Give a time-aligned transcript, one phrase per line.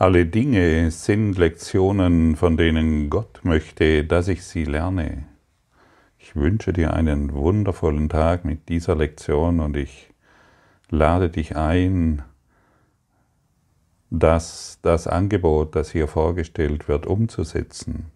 [0.00, 5.26] Alle Dinge sind Lektionen, von denen Gott möchte, dass ich sie lerne.
[6.16, 10.10] Ich wünsche dir einen wundervollen Tag mit dieser Lektion und ich
[10.88, 12.22] lade dich ein,
[14.08, 18.06] das, das Angebot, das hier vorgestellt wird, umzusetzen,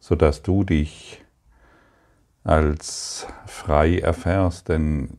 [0.00, 1.22] sodass du dich
[2.42, 5.18] als frei erfährst, denn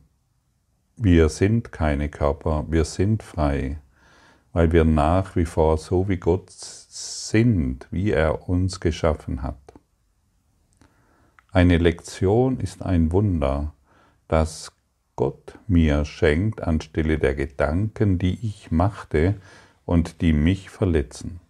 [0.96, 3.78] wir sind keine Körper, wir sind frei
[4.52, 9.58] weil wir nach wie vor so wie Gott sind, wie er uns geschaffen hat.
[11.52, 13.74] Eine Lektion ist ein Wunder,
[14.28, 14.72] das
[15.16, 19.34] Gott mir schenkt anstelle der Gedanken, die ich machte
[19.84, 21.40] und die mich verletzen.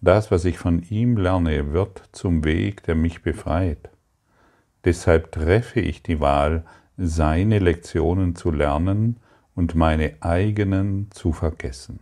[0.00, 3.90] Das, was ich von ihm lerne, wird zum Weg, der mich befreit.
[4.84, 6.64] Deshalb treffe ich die Wahl,
[6.96, 9.16] seine Lektionen zu lernen
[9.54, 12.00] und meine eigenen zu vergessen.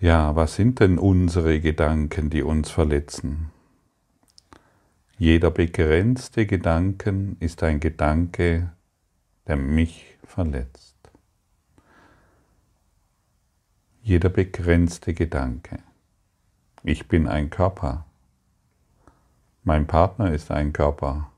[0.00, 3.50] Ja, was sind denn unsere Gedanken, die uns verletzen?
[5.18, 8.72] Jeder begrenzte Gedanken ist ein Gedanke,
[9.46, 10.96] der mich verletzt.
[14.02, 15.80] Jeder begrenzte Gedanke.
[16.82, 18.06] Ich bin ein Körper.
[19.62, 21.30] Mein Partner ist ein Körper.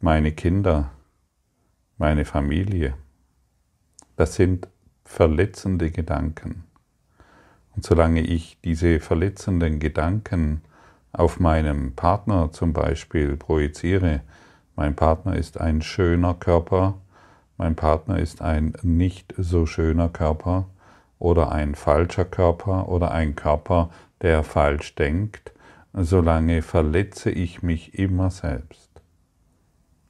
[0.00, 0.90] Meine Kinder
[2.00, 2.94] meine Familie.
[4.16, 4.68] Das sind
[5.04, 6.64] verletzende Gedanken.
[7.76, 10.62] Und solange ich diese verletzenden Gedanken
[11.12, 14.22] auf meinem Partner zum Beispiel projiziere,
[14.76, 16.94] mein Partner ist ein schöner Körper,
[17.58, 20.70] mein Partner ist ein nicht so schöner Körper
[21.18, 23.90] oder ein falscher Körper oder ein Körper,
[24.22, 25.52] der falsch denkt,
[25.92, 28.89] solange verletze ich mich immer selbst.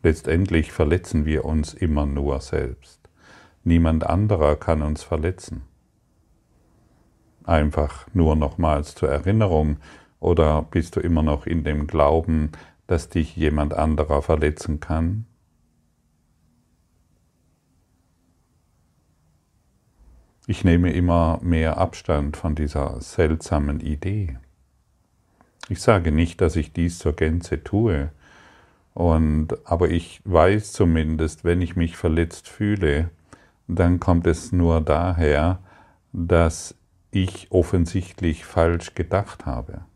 [0.02, 3.00] Letztendlich verletzen wir uns immer nur selbst.
[3.64, 5.62] Niemand anderer kann uns verletzen.
[7.44, 9.76] Einfach nur nochmals zur Erinnerung
[10.18, 12.52] oder bist du immer noch in dem Glauben,
[12.86, 15.26] dass dich jemand anderer verletzen kann?
[20.46, 24.38] Ich nehme immer mehr Abstand von dieser seltsamen Idee.
[25.68, 28.10] Ich sage nicht, dass ich dies zur Gänze tue,
[29.00, 33.08] und, aber ich weiß zumindest, wenn ich mich verletzt fühle,
[33.66, 35.60] dann kommt es nur daher,
[36.12, 36.74] dass
[37.10, 39.86] ich offensichtlich falsch gedacht habe.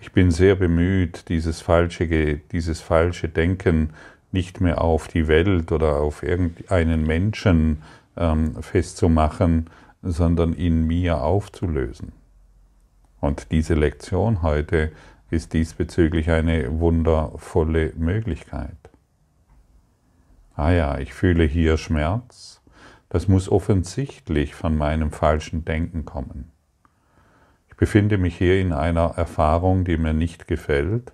[0.00, 2.08] Ich bin sehr bemüht, dieses falsche,
[2.50, 3.90] dieses falsche Denken
[4.32, 7.82] nicht mehr auf die Welt oder auf irgendeinen Menschen
[8.16, 9.70] ähm, festzumachen,
[10.02, 12.10] sondern in mir aufzulösen.
[13.20, 14.90] Und diese Lektion heute
[15.30, 18.76] ist diesbezüglich eine wundervolle Möglichkeit.
[20.54, 22.60] Ah ja, ich fühle hier Schmerz.
[23.08, 26.52] Das muss offensichtlich von meinem falschen Denken kommen.
[27.68, 31.12] Ich befinde mich hier in einer Erfahrung, die mir nicht gefällt.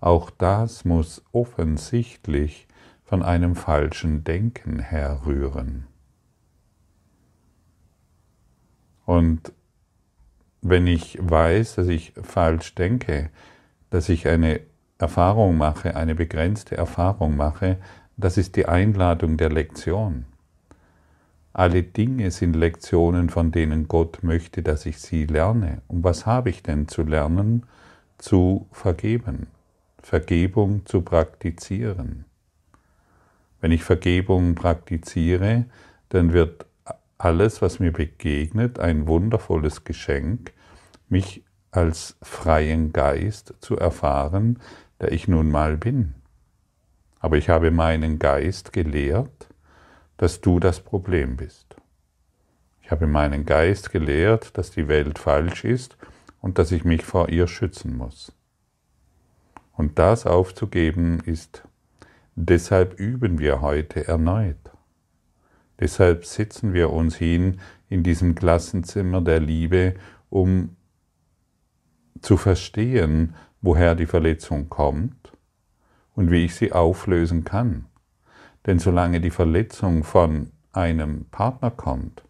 [0.00, 2.66] Auch das muss offensichtlich
[3.04, 5.86] von einem falschen Denken herrühren.
[9.04, 9.52] Und
[10.62, 13.30] wenn ich weiß, dass ich falsch denke,
[13.90, 14.60] dass ich eine
[14.98, 17.76] Erfahrung mache, eine begrenzte Erfahrung mache,
[18.16, 20.24] das ist die Einladung der Lektion.
[21.52, 25.82] Alle Dinge sind Lektionen, von denen Gott möchte, dass ich sie lerne.
[25.88, 27.64] Und was habe ich denn zu lernen?
[28.18, 29.46] Zu vergeben.
[30.02, 32.24] Vergebung zu praktizieren.
[33.60, 35.64] Wenn ich Vergebung praktiziere,
[36.10, 36.66] dann wird
[37.18, 40.52] alles, was mir begegnet, ein wundervolles Geschenk,
[41.08, 44.58] mich als freien Geist zu erfahren,
[45.00, 46.14] der ich nun mal bin.
[47.20, 49.48] Aber ich habe meinen Geist gelehrt,
[50.16, 51.76] dass du das Problem bist.
[52.80, 55.96] Ich habe meinen Geist gelehrt, dass die Welt falsch ist
[56.40, 58.32] und dass ich mich vor ihr schützen muss.
[59.72, 61.62] Und das aufzugeben ist,
[62.34, 64.56] deshalb üben wir heute erneut.
[65.80, 69.94] Deshalb sitzen wir uns hin in diesem Klassenzimmer der Liebe,
[70.28, 70.76] um
[72.20, 75.32] zu verstehen, woher die Verletzung kommt
[76.14, 77.86] und wie ich sie auflösen kann.
[78.66, 82.22] Denn solange die Verletzung von einem Partner kommt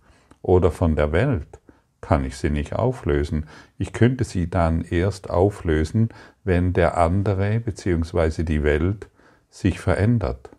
[0.42, 1.58] oder von der Welt,
[2.00, 3.46] kann ich sie nicht auflösen.
[3.76, 6.10] Ich könnte sie dann erst auflösen,
[6.44, 8.44] wenn der andere bzw.
[8.44, 9.08] die Welt
[9.50, 10.50] sich verändert.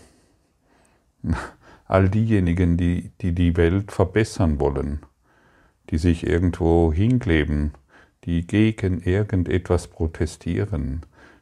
[1.86, 5.00] All diejenigen, die, die die Welt verbessern wollen,
[5.90, 7.72] die sich irgendwo hinkleben,
[8.26, 11.00] die gegen irgendetwas protestieren,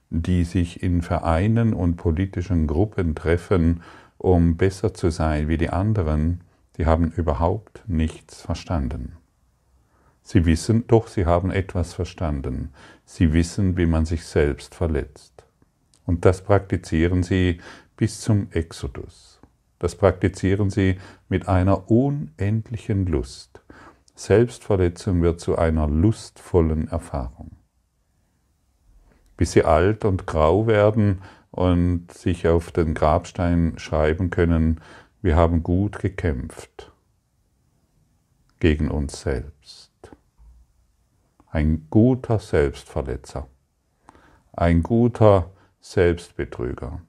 [0.08, 3.82] die sich in Vereinen und politischen Gruppen treffen,
[4.16, 6.40] um besser zu sein wie die anderen,
[6.78, 9.17] die haben überhaupt nichts verstanden.
[10.30, 12.74] Sie wissen, doch sie haben etwas verstanden.
[13.06, 15.46] Sie wissen, wie man sich selbst verletzt.
[16.04, 17.62] Und das praktizieren sie
[17.96, 19.40] bis zum Exodus.
[19.78, 20.98] Das praktizieren sie
[21.30, 23.62] mit einer unendlichen Lust.
[24.16, 27.52] Selbstverletzung wird zu einer lustvollen Erfahrung.
[29.38, 31.22] Bis sie alt und grau werden
[31.52, 34.82] und sich auf den Grabstein schreiben können,
[35.22, 36.92] wir haben gut gekämpft
[38.60, 39.87] gegen uns selbst.
[41.50, 43.46] Ein guter Selbstverletzer,
[44.52, 45.50] ein guter
[45.80, 47.00] Selbstbetrüger,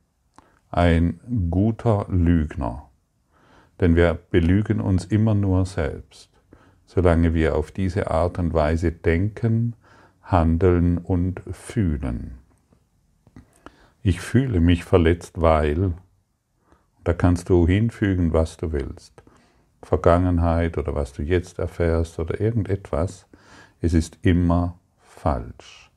[0.71, 1.19] ein
[1.49, 2.89] guter Lügner,
[3.79, 6.29] denn wir belügen uns immer nur selbst
[6.89, 9.75] solange wir auf diese Art und Weise denken,
[10.23, 12.39] handeln und fühlen.
[14.01, 15.93] Ich fühle mich verletzt, weil,
[17.03, 19.21] da kannst du hinfügen, was du willst.
[19.83, 23.27] Vergangenheit oder was du jetzt erfährst oder irgendetwas,
[23.81, 25.91] es ist immer falsch.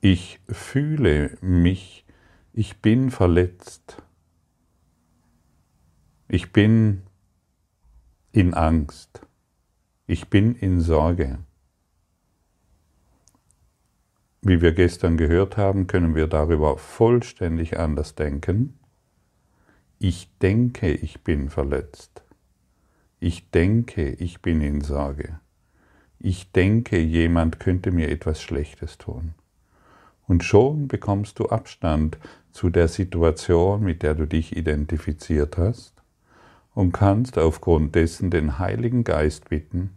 [0.00, 2.04] Ich fühle mich,
[2.52, 4.02] ich bin verletzt.
[6.28, 7.02] Ich bin
[8.32, 9.26] in Angst.
[10.06, 11.38] Ich bin in Sorge.
[14.42, 18.78] Wie wir gestern gehört haben, können wir darüber vollständig anders denken.
[19.98, 22.24] Ich denke, ich bin verletzt.
[23.18, 25.40] Ich denke, ich bin in Sorge.
[26.22, 29.32] Ich denke, jemand könnte mir etwas Schlechtes tun.
[30.28, 32.18] Und schon bekommst du Abstand
[32.52, 35.94] zu der Situation, mit der du dich identifiziert hast,
[36.74, 39.96] und kannst aufgrund dessen den Heiligen Geist bitten,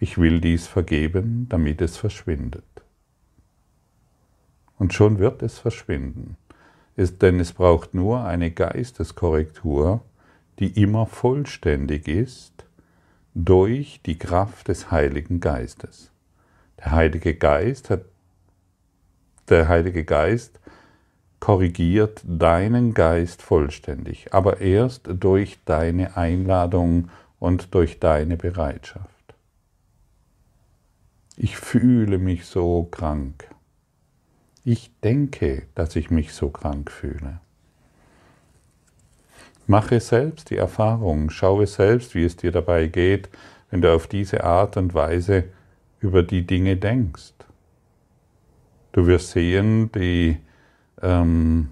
[0.00, 2.64] ich will dies vergeben, damit es verschwindet.
[4.76, 6.36] Und schon wird es verschwinden,
[6.96, 10.02] es, denn es braucht nur eine Geisteskorrektur,
[10.58, 12.49] die immer vollständig ist,
[13.34, 16.10] durch die Kraft des Heiligen Geistes.
[16.78, 18.04] Der Heilige Geist hat,
[19.48, 20.60] der Heilige Geist
[21.40, 29.08] korrigiert deinen Geist vollständig, aber erst durch deine Einladung und durch deine Bereitschaft.
[31.36, 33.48] Ich fühle mich so krank.
[34.62, 37.40] Ich denke, dass ich mich so krank fühle.
[39.70, 43.28] Mache selbst die Erfahrung, schaue selbst, wie es dir dabei geht,
[43.70, 45.44] wenn du auf diese Art und Weise
[46.00, 47.34] über die Dinge denkst.
[48.90, 50.38] Du wirst sehen, die,
[51.00, 51.68] ähm,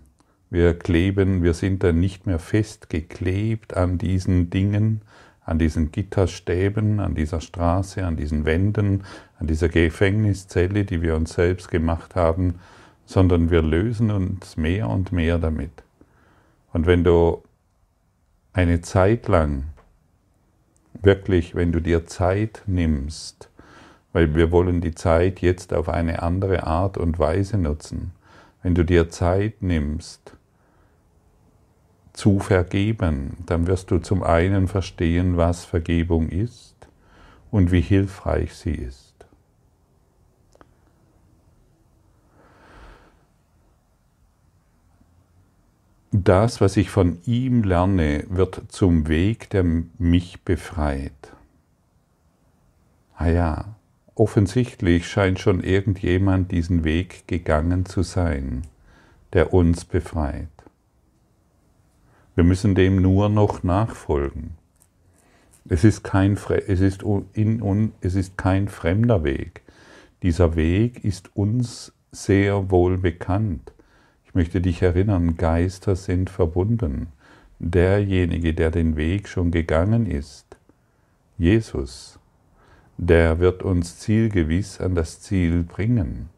[0.49, 5.03] wir kleben, wir sind dann nicht mehr festgeklebt an diesen Dingen,
[5.45, 9.03] an diesen Gitterstäben, an dieser Straße, an diesen Wänden,
[9.41, 12.61] an dieser Gefängniszelle, die wir uns selbst gemacht haben,
[13.06, 15.83] sondern wir lösen uns mehr und mehr damit.
[16.73, 17.43] Und wenn du
[18.53, 19.65] eine Zeit lang,
[21.03, 23.50] wirklich, wenn du dir Zeit nimmst,
[24.12, 28.12] weil wir wollen die Zeit jetzt auf eine andere Art und Weise nutzen,
[28.62, 30.35] wenn du dir Zeit nimmst,
[32.12, 36.75] zu vergeben, dann wirst du zum einen verstehen, was Vergebung ist
[37.53, 39.07] und wie hilfreich sie ist.
[46.11, 49.62] Das, was ich von ihm lerne, wird zum Weg, der
[49.99, 51.12] mich befreit.
[53.15, 53.77] Ah ja,
[54.15, 58.62] offensichtlich scheint schon irgendjemand diesen Weg gegangen zu sein,
[59.35, 60.49] der uns befreit.
[62.35, 64.53] Wir müssen dem nur noch nachfolgen.
[65.69, 66.38] Es ist kein,
[66.69, 69.61] es ist in, es ist kein fremder Weg.
[70.23, 73.73] Dieser Weg ist uns sehr wohl bekannt.
[74.38, 77.09] Möchte dich erinnern, Geister sind verbunden.
[77.59, 80.57] Derjenige, der den Weg schon gegangen ist,
[81.38, 82.21] Jesus,
[82.99, 86.28] der wird uns zielgewiss an das Ziel bringen.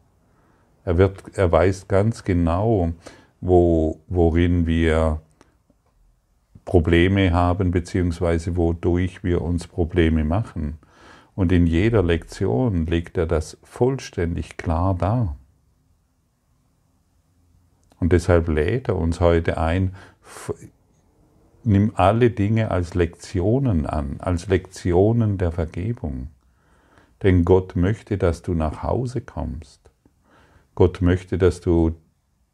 [0.83, 2.91] Er, wird, er weiß ganz genau,
[3.39, 5.21] wo, worin wir
[6.65, 10.79] Probleme haben, beziehungsweise wodurch wir uns Probleme machen.
[11.35, 15.35] Und in jeder Lektion legt er das vollständig klar dar.
[18.01, 19.95] Und deshalb lädt er uns heute ein,
[21.63, 26.27] nimm alle Dinge als Lektionen an, als Lektionen der Vergebung.
[27.23, 29.79] Denn Gott möchte, dass du nach Hause kommst.
[30.75, 31.95] Gott möchte, dass du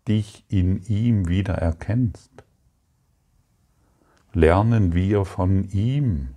[0.07, 2.37] dich in ihm wieder erkennst
[4.37, 6.29] lernen wir von ihm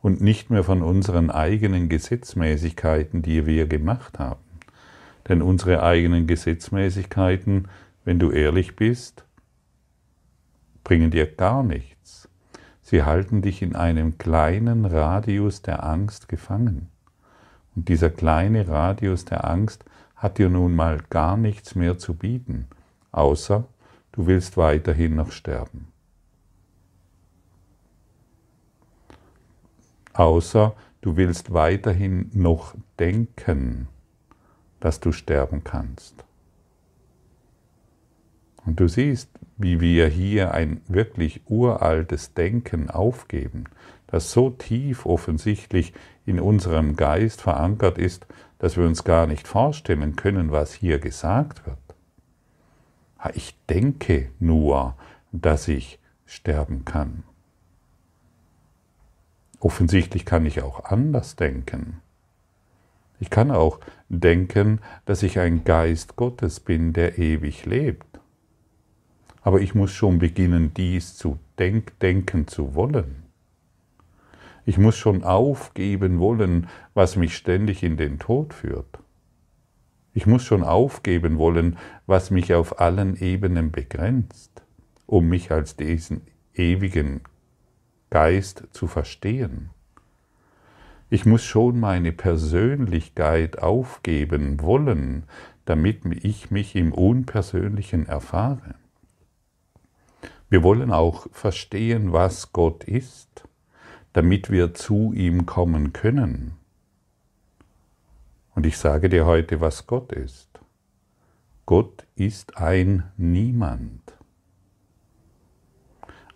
[0.00, 4.40] und nicht mehr von unseren eigenen Gesetzmäßigkeiten, die wir gemacht haben.
[5.28, 7.68] Denn unsere eigenen Gesetzmäßigkeiten,
[8.04, 9.24] wenn du ehrlich bist,
[10.84, 12.28] bringen dir gar nichts.
[12.82, 16.90] Sie halten dich in einem kleinen Radius der Angst gefangen.
[17.74, 19.84] Und dieser kleine Radius der Angst
[20.14, 22.68] hat dir nun mal gar nichts mehr zu bieten,
[23.10, 23.64] außer
[24.12, 25.88] du willst weiterhin noch sterben.
[30.12, 33.88] Außer du willst weiterhin noch denken,
[34.78, 36.24] dass du sterben kannst.
[38.66, 43.64] Und du siehst, wie wir hier ein wirklich uraltes Denken aufgeben,
[44.06, 45.92] das so tief offensichtlich
[46.26, 48.26] in unserem Geist verankert ist,
[48.58, 51.78] dass wir uns gar nicht vorstellen können, was hier gesagt wird.
[53.34, 54.96] Ich denke nur,
[55.32, 57.24] dass ich sterben kann.
[59.60, 62.00] Offensichtlich kann ich auch anders denken.
[63.18, 68.20] Ich kann auch denken, dass ich ein Geist Gottes bin, der ewig lebt.
[69.44, 73.24] Aber ich muss schon beginnen, dies zu denk denken zu wollen.
[74.64, 78.98] Ich muss schon aufgeben wollen, was mich ständig in den Tod führt.
[80.14, 84.62] Ich muss schon aufgeben wollen, was mich auf allen Ebenen begrenzt,
[85.04, 86.22] um mich als diesen
[86.54, 87.20] ewigen
[88.08, 89.68] Geist zu verstehen.
[91.10, 95.24] Ich muss schon meine Persönlichkeit aufgeben wollen,
[95.66, 98.76] damit ich mich im Unpersönlichen erfahre.
[100.54, 103.42] Wir wollen auch verstehen, was Gott ist,
[104.12, 106.52] damit wir zu ihm kommen können.
[108.54, 110.48] Und ich sage dir heute, was Gott ist.
[111.66, 114.14] Gott ist ein Niemand.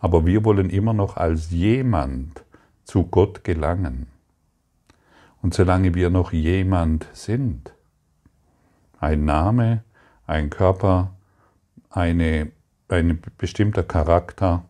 [0.00, 2.42] Aber wir wollen immer noch als jemand
[2.82, 4.08] zu Gott gelangen.
[5.42, 7.72] Und solange wir noch jemand sind,
[8.98, 9.84] ein Name,
[10.26, 11.14] ein Körper,
[11.88, 12.50] eine
[12.88, 14.64] ein bestimmter Charakter,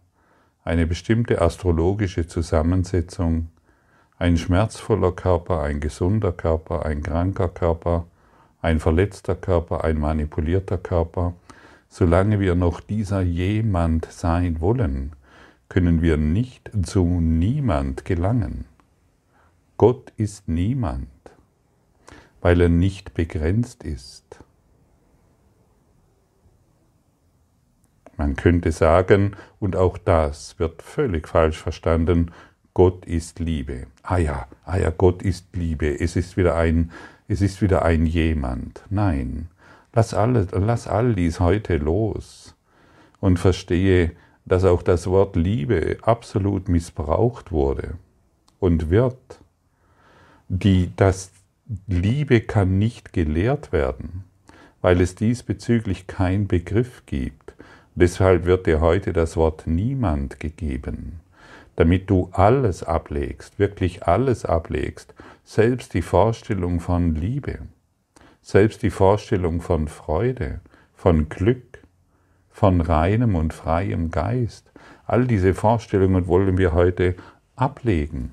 [0.65, 3.49] eine bestimmte astrologische Zusammensetzung,
[4.19, 8.07] ein schmerzvoller Körper, ein gesunder Körper, ein kranker Körper,
[8.61, 11.35] ein verletzter Körper, ein manipulierter Körper,
[11.89, 15.13] solange wir noch dieser jemand sein wollen,
[15.69, 18.65] können wir nicht zu niemand gelangen.
[19.77, 21.09] Gott ist niemand,
[22.41, 24.41] weil er nicht begrenzt ist.
[28.19, 32.33] Man könnte sagen, und auch das wird völlig falsch verstanden,
[32.75, 33.87] Gott ist Liebe.
[34.03, 35.99] Ah ja, ah ja, Gott ist Liebe.
[36.01, 36.91] Es ist wieder ein,
[37.29, 38.83] es ist wieder ein jemand.
[38.91, 39.49] Nein,
[39.93, 42.57] lass, alle, lass all dies heute los
[43.21, 44.13] und verstehe,
[44.45, 47.95] dass auch das Wort Liebe absolut missbraucht wurde
[48.59, 49.41] und wird.
[50.49, 51.31] Die, das
[51.87, 54.25] Liebe kann nicht gelehrt werden,
[54.81, 57.48] weil es diesbezüglich kein Begriff gibt.
[58.01, 61.19] Deshalb wird dir heute das Wort niemand gegeben,
[61.75, 67.59] damit du alles ablegst, wirklich alles ablegst, selbst die Vorstellung von Liebe,
[68.41, 70.61] selbst die Vorstellung von Freude,
[70.95, 71.83] von Glück,
[72.51, 74.71] von reinem und freiem Geist.
[75.05, 77.17] All diese Vorstellungen wollen wir heute
[77.57, 78.31] ablegen.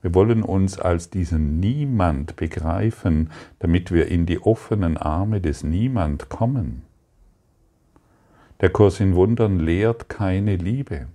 [0.00, 3.28] Wir wollen uns als diesen Niemand begreifen,
[3.58, 6.84] damit wir in die offenen Arme des Niemand kommen.
[8.62, 11.08] Der Kurs in Wundern lehrt keine Liebe.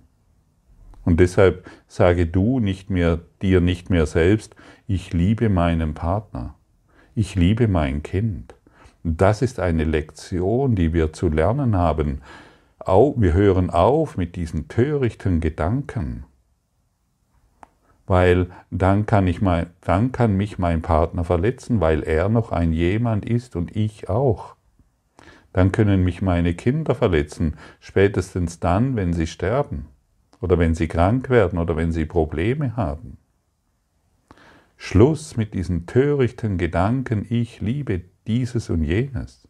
[1.06, 4.54] Und deshalb sage du nicht mehr dir nicht mehr selbst,
[4.86, 6.56] ich liebe meinen Partner,
[7.14, 8.54] ich liebe mein Kind.
[9.02, 12.20] das ist eine Lektion, die wir zu lernen haben.
[12.86, 16.24] Wir hören auf mit diesen törichten Gedanken,
[18.06, 22.74] weil dann kann, ich mein, dann kann mich mein Partner verletzen, weil er noch ein
[22.74, 24.57] jemand ist und ich auch
[25.52, 29.86] dann können mich meine Kinder verletzen, spätestens dann, wenn sie sterben
[30.40, 33.18] oder wenn sie krank werden oder wenn sie Probleme haben.
[34.76, 39.48] Schluss mit diesen törichten Gedanken, ich liebe dieses und jenes.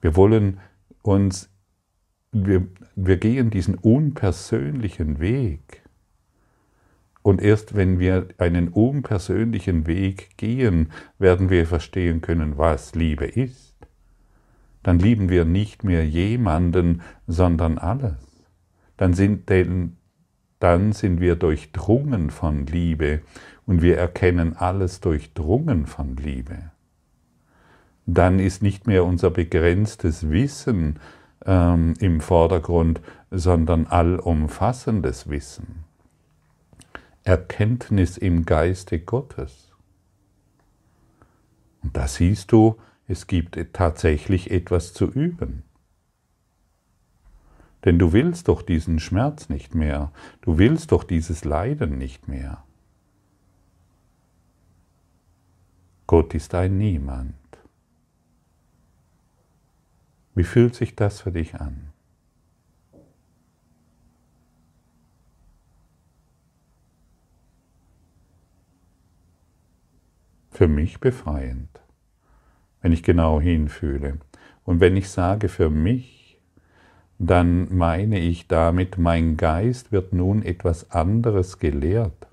[0.00, 0.60] Wir wollen
[1.02, 1.50] uns,
[2.32, 5.82] wir, wir gehen diesen unpersönlichen Weg.
[7.28, 13.76] Und erst wenn wir einen unpersönlichen Weg gehen, werden wir verstehen können, was Liebe ist.
[14.82, 18.16] Dann lieben wir nicht mehr jemanden, sondern alles.
[18.96, 19.98] Dann sind, denn,
[20.58, 23.20] dann sind wir durchdrungen von Liebe
[23.66, 26.70] und wir erkennen alles durchdrungen von Liebe.
[28.06, 30.98] Dann ist nicht mehr unser begrenztes Wissen
[31.44, 35.87] ähm, im Vordergrund, sondern allumfassendes Wissen.
[37.28, 39.70] Erkenntnis im Geiste Gottes.
[41.82, 45.62] Und da siehst du, es gibt tatsächlich etwas zu üben.
[47.84, 52.64] Denn du willst doch diesen Schmerz nicht mehr, du willst doch dieses Leiden nicht mehr.
[56.06, 57.34] Gott ist ein Niemand.
[60.34, 61.92] Wie fühlt sich das für dich an?
[70.58, 71.68] Für mich befreiend,
[72.82, 74.18] wenn ich genau hinfühle.
[74.64, 76.36] Und wenn ich sage für mich,
[77.20, 82.26] dann meine ich damit, mein Geist wird nun etwas anderes gelehrt.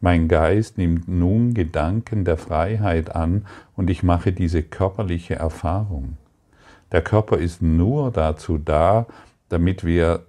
[0.00, 6.18] Mein Geist nimmt nun Gedanken der Freiheit an und ich mache diese körperliche Erfahrung.
[6.92, 9.08] Der Körper ist nur dazu da,
[9.48, 10.24] damit wir,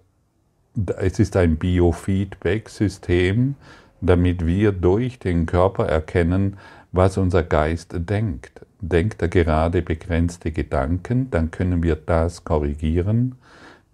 [0.98, 3.54] es ist ein Biofeedback-System,
[4.02, 6.58] damit wir durch den Körper erkennen,
[6.92, 8.66] was unser Geist denkt.
[8.82, 13.36] Denkt er gerade begrenzte Gedanken, dann können wir das korrigieren.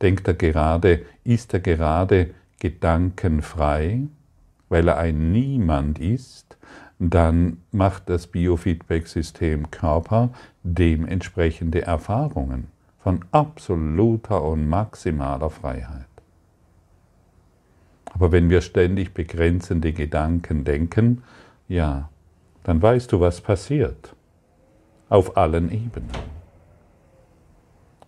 [0.02, 4.02] Denkt er gerade, ist er gerade gedankenfrei,
[4.70, 6.58] weil er ein Niemand ist,
[7.00, 10.30] dann macht das Biofeedback-System Körper
[10.64, 12.68] dementsprechende Erfahrungen
[13.00, 16.06] von absoluter und maximaler Freiheit.
[18.14, 21.24] Aber wenn wir ständig begrenzende Gedanken denken,
[21.68, 22.10] ja,
[22.66, 24.16] dann weißt du, was passiert.
[25.08, 26.10] Auf allen Ebenen.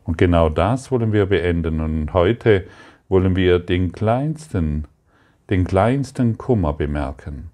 [0.03, 1.79] Und genau das wollen wir beenden.
[1.79, 2.65] Und heute
[3.07, 4.85] wollen wir den kleinsten,
[5.51, 7.51] den kleinsten Kummer bemerken.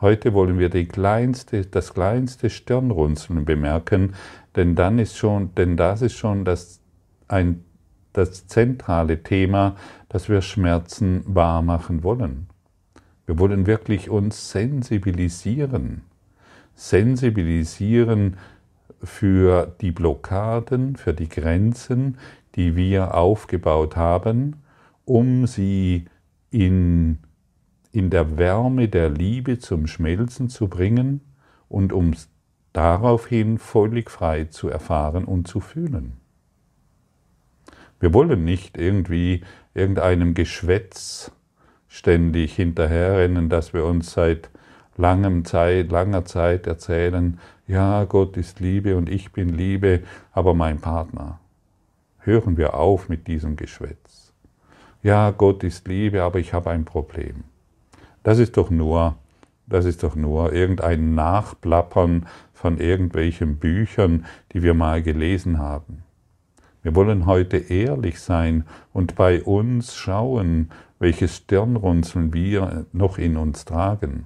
[0.00, 4.14] Heute wollen wir kleinste, das kleinste Stirnrunzeln bemerken,
[4.54, 6.80] denn dann ist schon, denn das ist schon das,
[7.26, 7.64] ein,
[8.12, 9.74] das zentrale Thema,
[10.08, 12.46] dass wir Schmerzen wahrmachen wollen.
[13.24, 16.02] Wir wollen wirklich uns sensibilisieren,
[16.76, 18.36] sensibilisieren
[19.02, 22.18] für die Blockaden, für die Grenzen,
[22.54, 24.62] die wir aufgebaut haben,
[25.04, 26.04] um sie
[26.50, 27.18] in
[27.96, 31.22] in der Wärme der Liebe zum Schmelzen zu bringen
[31.66, 32.12] und um
[32.74, 36.18] daraufhin völlig frei zu erfahren und zu fühlen.
[37.98, 39.40] Wir wollen nicht irgendwie
[39.72, 41.32] irgendeinem Geschwätz
[41.88, 44.50] ständig hinterherrennen, dass wir uns seit
[44.96, 50.78] langem Zeit, langer Zeit erzählen, ja, Gott ist Liebe und ich bin Liebe, aber mein
[50.78, 51.40] Partner.
[52.18, 54.32] Hören wir auf mit diesem Geschwätz.
[55.02, 57.44] Ja, Gott ist Liebe, aber ich habe ein Problem.
[58.22, 59.16] Das ist doch nur,
[59.66, 66.02] das ist doch nur irgendein Nachplappern von irgendwelchen Büchern, die wir mal gelesen haben.
[66.82, 73.64] Wir wollen heute ehrlich sein und bei uns schauen, welches Stirnrunzeln wir noch in uns
[73.64, 74.24] tragen,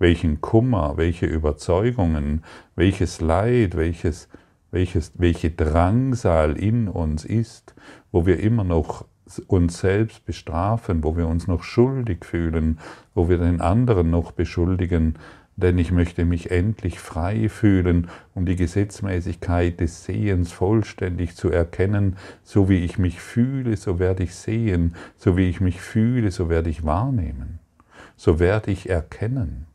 [0.00, 2.42] welchen Kummer, welche Überzeugungen,
[2.74, 4.28] welches Leid, welches,
[4.72, 7.74] welches, welche Drangsal in uns ist,
[8.10, 9.04] wo wir immer noch
[9.46, 12.80] uns selbst bestrafen, wo wir uns noch schuldig fühlen,
[13.14, 15.14] wo wir den anderen noch beschuldigen,
[15.56, 22.16] denn ich möchte mich endlich frei fühlen, um die Gesetzmäßigkeit des Sehens vollständig zu erkennen.
[22.42, 26.48] So wie ich mich fühle, so werde ich sehen, so wie ich mich fühle, so
[26.48, 27.58] werde ich wahrnehmen,
[28.16, 29.66] so werde ich erkennen.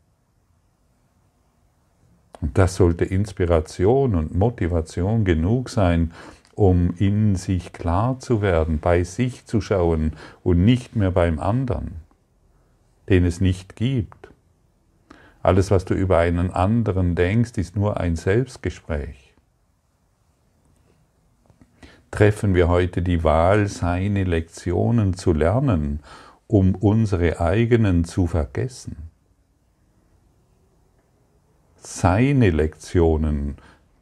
[2.40, 6.12] Und das sollte Inspiration und Motivation genug sein,
[6.54, 11.96] um in sich klar zu werden, bei sich zu schauen und nicht mehr beim anderen,
[13.08, 14.30] den es nicht gibt.
[15.42, 19.34] Alles, was du über einen anderen denkst, ist nur ein Selbstgespräch.
[22.10, 26.00] Treffen wir heute die Wahl, seine Lektionen zu lernen,
[26.46, 29.05] um unsere eigenen zu vergessen?
[31.88, 33.58] Seine Lektionen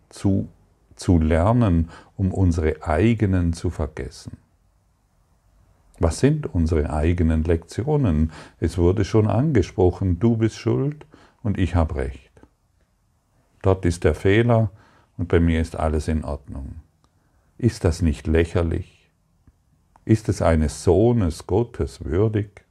[0.09, 0.49] zu,
[0.97, 4.39] zu lernen, um unsere eigenen zu vergessen.
[5.99, 8.33] Was sind unsere eigenen Lektionen?
[8.59, 11.05] Es wurde schon angesprochen, du bist schuld
[11.43, 12.33] und ich habe recht.
[13.61, 14.71] Dort ist der Fehler
[15.19, 16.77] und bei mir ist alles in Ordnung.
[17.59, 19.11] Ist das nicht lächerlich?
[20.07, 22.64] Ist es eines Sohnes Gottes würdig?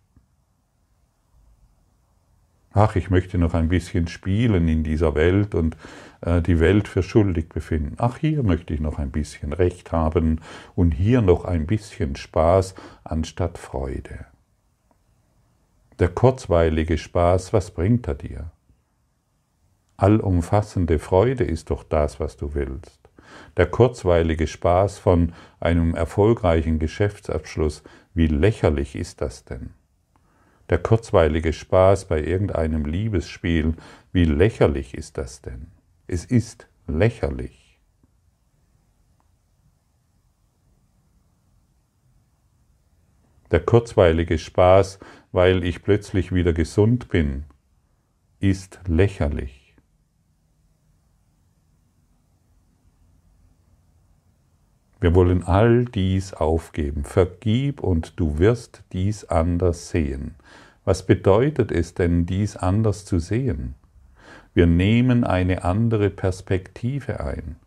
[2.73, 5.77] Ach, ich möchte noch ein bisschen spielen in dieser Welt und
[6.21, 7.95] äh, die Welt für schuldig befinden.
[7.97, 10.41] Ach, hier möchte ich noch ein bisschen Recht haben
[10.75, 14.25] und hier noch ein bisschen Spaß anstatt Freude.
[15.99, 18.51] Der kurzweilige Spaß, was bringt er dir?
[19.95, 22.99] Allumfassende Freude ist doch das, was du willst.
[23.57, 27.83] Der kurzweilige Spaß von einem erfolgreichen Geschäftsabschluss,
[28.13, 29.71] wie lächerlich ist das denn?
[30.69, 33.75] Der kurzweilige Spaß bei irgendeinem Liebesspiel,
[34.11, 35.67] wie lächerlich ist das denn?
[36.07, 37.79] Es ist lächerlich.
[43.51, 44.99] Der kurzweilige Spaß,
[45.31, 47.43] weil ich plötzlich wieder gesund bin,
[48.39, 49.62] ist lächerlich.
[55.03, 57.03] Wir wollen all dies aufgeben.
[57.03, 60.35] Vergib und du wirst dies anders sehen.
[60.85, 63.75] Was bedeutet es denn, dies anders zu sehen?
[64.53, 67.57] Wir nehmen eine andere Perspektive ein.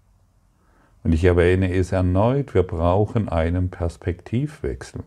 [1.04, 5.02] Und ich erwähne es erneut, wir brauchen einen Perspektivwechsel.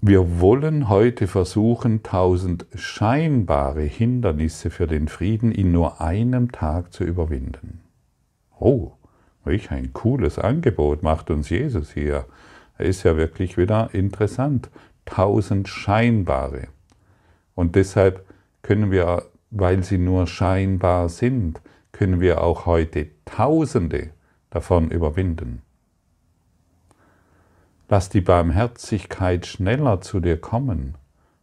[0.00, 7.04] Wir wollen heute versuchen, tausend scheinbare Hindernisse für den Frieden in nur einem Tag zu
[7.04, 7.82] überwinden.
[8.60, 8.92] Oh,
[9.44, 12.26] welch ein cooles Angebot macht uns Jesus hier.
[12.76, 14.70] Er ist ja wirklich wieder interessant.
[15.06, 16.68] Tausend scheinbare.
[17.54, 18.24] Und deshalb
[18.62, 24.10] können wir, weil sie nur scheinbar sind, können wir auch heute Tausende
[24.50, 25.62] davon überwinden.
[27.88, 30.94] Lass die Barmherzigkeit schneller zu dir kommen.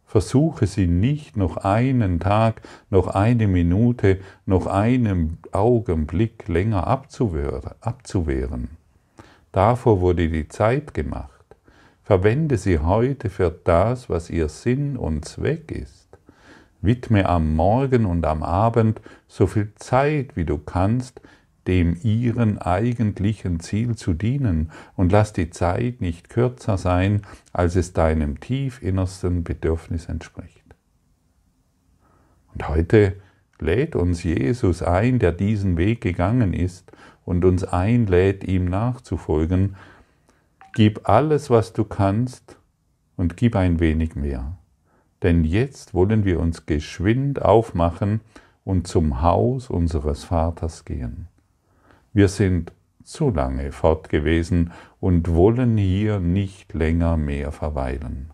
[0.08, 8.70] Versuche sie nicht noch einen Tag, noch eine Minute, noch einen Augenblick länger abzuwehren.
[9.52, 11.44] Davor wurde die Zeit gemacht.
[12.02, 16.08] Verwende sie heute für das, was ihr Sinn und Zweck ist.
[16.80, 21.20] Widme am Morgen und am Abend so viel Zeit, wie du kannst,
[21.68, 27.92] dem ihren eigentlichen Ziel zu dienen und lass die Zeit nicht kürzer sein, als es
[27.92, 30.64] deinem tiefinnersten Bedürfnis entspricht.
[32.54, 33.16] Und heute
[33.60, 36.90] lädt uns Jesus ein, der diesen Weg gegangen ist
[37.24, 39.76] und uns einlädt, ihm nachzufolgen.
[40.74, 42.56] Gib alles, was du kannst
[43.16, 44.56] und gib ein wenig mehr.
[45.22, 48.20] Denn jetzt wollen wir uns geschwind aufmachen
[48.64, 51.28] und zum Haus unseres Vaters gehen.
[52.18, 52.72] Wir sind
[53.04, 58.30] zu lange fort gewesen und wollen hier nicht länger mehr verweilen.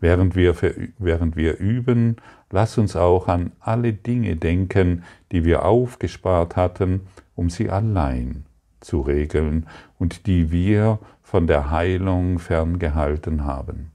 [0.00, 0.54] Während wir,
[0.96, 2.16] während wir üben,
[2.50, 7.02] lass uns auch an alle Dinge denken, die wir aufgespart hatten,
[7.34, 8.46] um sie allein
[8.80, 9.66] zu regeln
[9.98, 13.90] und die wir von der Heilung ferngehalten haben.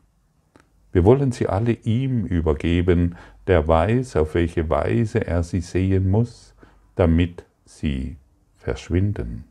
[0.92, 3.16] Wir wollen sie alle ihm übergeben,
[3.48, 6.54] der weiß, auf welche Weise er sie sehen muss,
[6.94, 8.18] damit sie
[8.64, 9.44] verschwinden.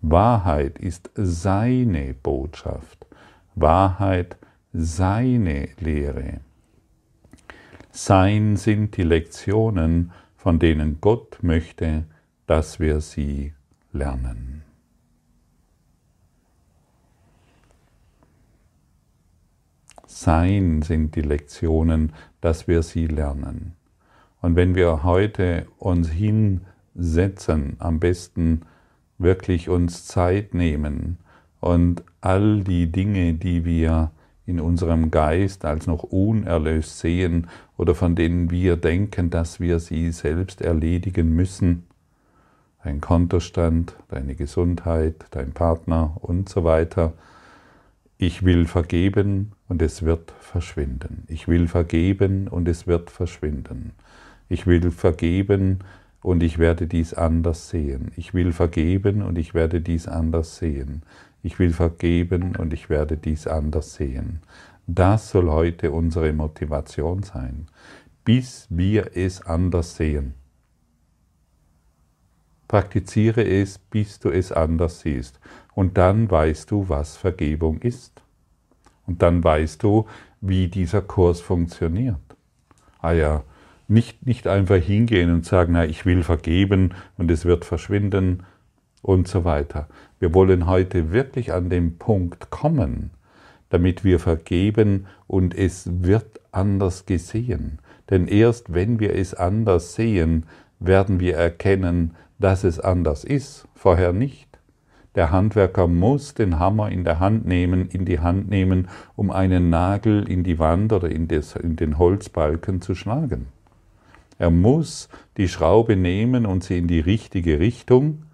[0.00, 3.06] Wahrheit ist seine Botschaft,
[3.54, 4.36] Wahrheit
[4.72, 6.40] seine Lehre.
[7.90, 12.04] Sein sind die Lektionen, von denen Gott möchte,
[12.46, 13.52] dass wir sie
[13.92, 14.62] lernen.
[20.06, 23.74] Sein sind die Lektionen, dass wir sie lernen.
[24.40, 26.62] Und wenn wir heute uns hin
[26.94, 28.62] setzen, am besten
[29.18, 31.18] wirklich uns Zeit nehmen
[31.60, 34.10] und all die Dinge, die wir
[34.46, 40.10] in unserem Geist als noch unerlöst sehen oder von denen wir denken, dass wir sie
[40.10, 41.84] selbst erledigen müssen,
[42.82, 47.12] dein Kontostand, deine Gesundheit, dein Partner und so weiter,
[48.18, 51.24] ich will vergeben und es wird verschwinden.
[51.28, 53.92] Ich will vergeben und es wird verschwinden.
[54.48, 55.80] Ich will vergeben
[56.22, 58.12] und ich werde dies anders sehen.
[58.16, 61.02] Ich will vergeben und ich werde dies anders sehen.
[61.42, 64.40] Ich will vergeben und ich werde dies anders sehen.
[64.86, 67.66] Das soll heute unsere Motivation sein,
[68.24, 70.34] bis wir es anders sehen.
[72.68, 75.38] Praktiziere es, bis du es anders siehst.
[75.74, 78.22] Und dann weißt du, was Vergebung ist.
[79.06, 80.06] Und dann weißt du,
[80.40, 82.20] wie dieser Kurs funktioniert.
[83.00, 83.44] Ah ja,
[83.92, 88.44] nicht, nicht einfach hingehen und sagen, na, ich will vergeben und es wird verschwinden
[89.02, 89.88] und so weiter.
[90.18, 93.10] Wir wollen heute wirklich an den Punkt kommen,
[93.68, 97.78] damit wir vergeben und es wird anders gesehen.
[98.10, 100.44] Denn erst wenn wir es anders sehen,
[100.80, 104.48] werden wir erkennen, dass es anders ist, vorher nicht.
[105.14, 109.68] Der Handwerker muss den Hammer in der Hand nehmen, in die Hand nehmen, um einen
[109.68, 113.48] Nagel in die Wand oder in, des, in den Holzbalken zu schlagen.
[114.42, 118.24] Er muss die Schraube nehmen und sie in die richtige Richtung,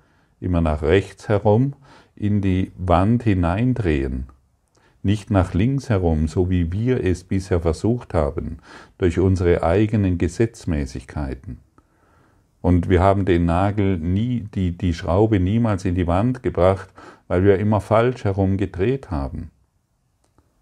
[0.41, 1.75] immer nach rechts herum,
[2.17, 4.25] in die Wand hineindrehen.
[5.03, 8.57] Nicht nach links herum, so wie wir es bisher versucht haben,
[8.97, 11.59] durch unsere eigenen Gesetzmäßigkeiten.
[12.63, 16.89] Und wir haben den Nagel nie, die, die Schraube niemals in die Wand gebracht,
[17.27, 19.51] weil wir immer falsch herum gedreht haben.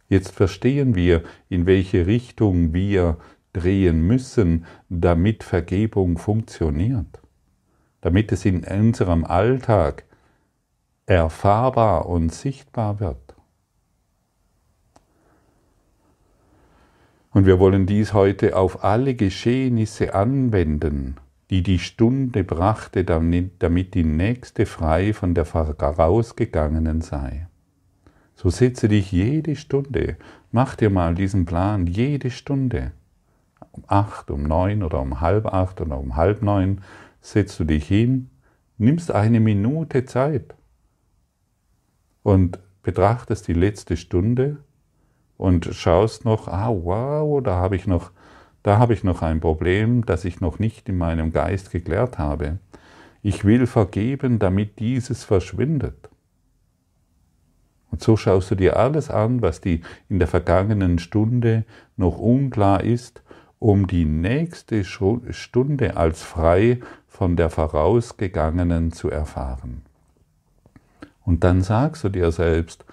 [0.09, 3.17] Jetzt verstehen wir, in welche Richtung wir
[3.57, 7.21] drehen müssen, damit Vergebung funktioniert,
[8.03, 10.05] damit es in unserem Alltag
[11.07, 13.35] erfahrbar und sichtbar wird.
[17.31, 21.17] Und wir wollen dies heute auf alle Geschehnisse anwenden,
[21.51, 27.47] die die Stunde brachte, damit die nächste frei von der vorausgegangenen sei.
[28.35, 30.17] So setze dich jede Stunde,
[30.51, 32.93] mach dir mal diesen Plan, jede Stunde,
[33.73, 36.83] um acht, um neun oder um halb acht oder um halb neun,
[37.21, 38.31] setzt du dich hin,
[38.79, 40.55] nimmst eine Minute Zeit
[42.23, 44.59] und betrachtest die letzte Stunde
[45.37, 48.11] und schaust noch, ah wow, da habe ich noch
[48.67, 52.59] da habe ich noch ein Problem, das ich noch nicht in meinem Geist geklärt habe.
[53.23, 56.11] Ich will vergeben, damit dieses verschwindet.
[57.93, 61.65] Und so schaust du dir alles an, was die in der vergangenen Stunde
[61.97, 63.23] noch unklar ist,
[63.67, 69.83] um die nächste Stunde als frei von der vorausgegangenen zu erfahren.
[71.25, 72.85] Und dann sagst du dir selbst,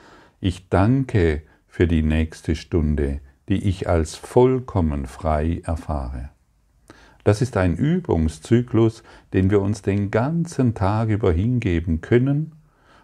[0.42, 6.30] ich danke für die nächste Stunde, die ich als vollkommen frei erfahre.
[7.24, 12.54] Das ist ein Übungszyklus, den wir uns den ganzen Tag über hingeben können,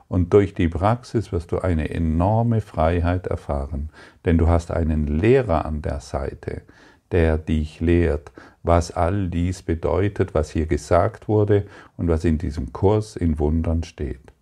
[0.07, 3.89] und durch die Praxis wirst du eine enorme Freiheit erfahren,
[4.25, 6.63] denn du hast einen Lehrer an der Seite,
[7.11, 8.31] der dich lehrt,
[8.63, 11.65] was all dies bedeutet, was hier gesagt wurde
[11.97, 14.33] und was in diesem Kurs in Wundern steht.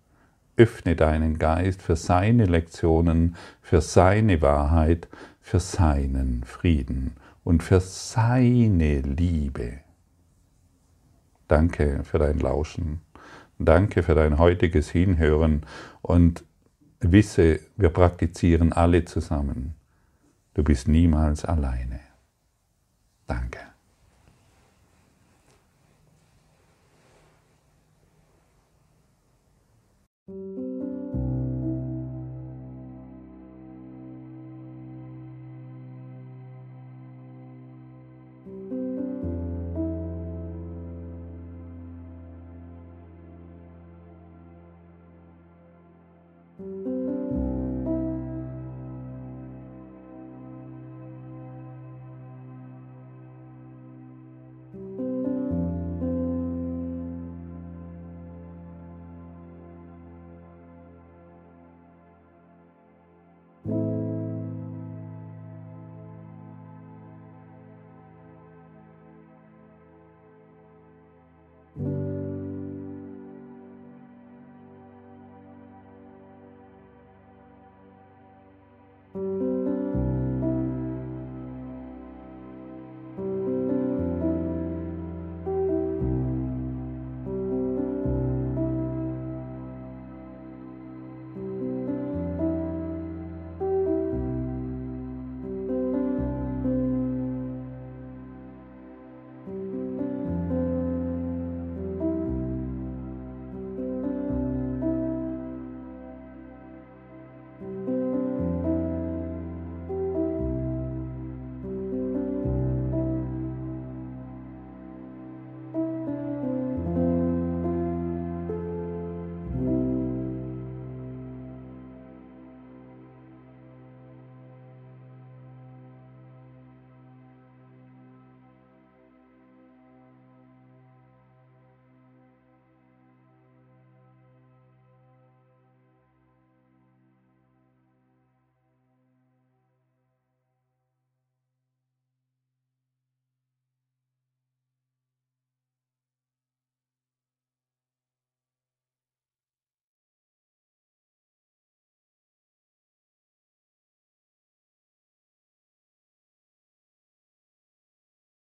[0.56, 5.08] Öffne deinen Geist für seine Lektionen, für seine Wahrheit,
[5.40, 7.12] für seinen Frieden
[7.44, 9.78] und für seine Liebe.
[11.46, 13.00] Danke für dein Lauschen.
[13.58, 15.62] Danke für dein heutiges Hinhören
[16.02, 16.44] und
[17.00, 19.74] wisse, wir praktizieren alle zusammen.
[20.54, 22.07] Du bist niemals alleine.
[23.28, 23.67] Danke.